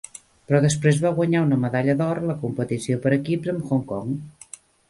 Però 0.51 0.61
després 0.63 1.01
va 1.03 1.11
guanyar 1.19 1.43
una 1.49 1.59
medalla 1.67 1.95
d'or 2.01 2.21
en 2.23 2.27
la 2.31 2.39
competició 2.47 2.99
per 3.05 3.15
equips 3.21 3.55
amb 3.55 3.73
Hong 3.77 3.89
Kong. 3.93 4.21